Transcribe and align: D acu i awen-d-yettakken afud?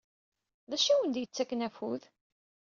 D 0.69 0.71
acu 0.75 0.87
i 0.89 0.91
awen-d-yettakken 0.93 1.65
afud? 1.67 2.01